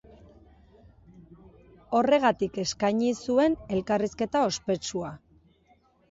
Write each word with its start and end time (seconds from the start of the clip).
Horregatik 1.97 2.57
eskaini 2.63 3.11
zuen 3.25 3.57
elkarrizketa 3.75 4.41
ospetsua. 4.47 5.13